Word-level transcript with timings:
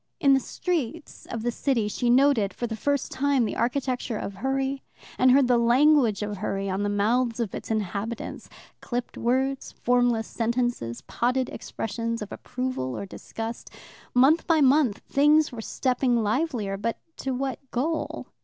In 0.19 0.33
the 0.33 0.39
streets 0.39 1.27
of 1.27 1.43
the 1.43 1.51
city 1.51 1.87
she 1.87 2.09
noted 2.09 2.55
for 2.55 2.65
the 2.65 2.75
first 2.75 3.11
time 3.11 3.45
the 3.45 3.55
architecture 3.55 4.17
of 4.17 4.33
hurry, 4.33 4.81
and 5.19 5.29
heard 5.29 5.47
the 5.47 5.59
language 5.59 6.23
of 6.23 6.37
hurry 6.37 6.71
on 6.71 6.81
the 6.81 6.89
mouths 6.89 7.39
of 7.39 7.53
its 7.53 7.69
inhabitants 7.69 8.49
clipped 8.81 9.15
words, 9.15 9.73
formless 9.83 10.25
sentences, 10.25 11.01
potted 11.03 11.49
expressions 11.49 12.23
of 12.23 12.31
approval 12.31 12.97
or 12.97 13.05
disgust. 13.05 13.69
Month 14.15 14.47
by 14.47 14.59
month 14.59 15.03
things 15.07 15.51
were 15.51 15.61
stepping 15.61 16.23
livelier, 16.23 16.77
but 16.77 16.97
to 17.17 17.31
what 17.35 17.59
goal? 17.69 18.25